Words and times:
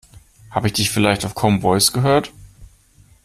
Habe 0.49 0.65
ich 0.65 0.73
dich 0.73 0.89
vielleicht 0.89 1.25
auf 1.27 1.35
Common 1.35 1.61
Voice 1.61 1.93
gehört? 1.93 2.31